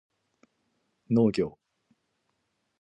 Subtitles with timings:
[1.11, 1.59] 農業